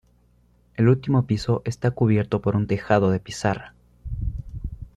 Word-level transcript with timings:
El 0.73 0.89
último 0.89 1.27
piso 1.27 1.61
está 1.63 1.91
cubierto 1.91 2.41
por 2.41 2.55
un 2.55 2.65
tejado 2.65 3.11
de 3.11 3.19
pizarra. 3.19 3.75